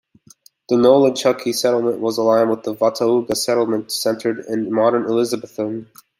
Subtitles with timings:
[0.69, 5.89] The Nolichucky settlement was aligned with the Watauga settlement, centered in modern Elizabethton.